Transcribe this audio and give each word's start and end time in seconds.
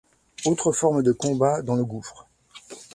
Autre 0.45 0.71
forme 0.71 1.03
de 1.03 1.11
combat 1.11 1.61
dans 1.61 1.75
le 1.75 1.85
gouffre 1.85 2.27